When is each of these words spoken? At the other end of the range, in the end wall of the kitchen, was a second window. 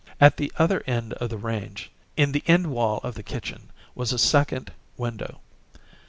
At 0.19 0.37
the 0.37 0.51
other 0.57 0.81
end 0.87 1.13
of 1.13 1.29
the 1.29 1.37
range, 1.37 1.91
in 2.17 2.31
the 2.31 2.41
end 2.47 2.71
wall 2.71 3.01
of 3.03 3.13
the 3.13 3.21
kitchen, 3.21 3.69
was 3.93 4.11
a 4.11 4.17
second 4.17 4.71
window. 4.97 5.41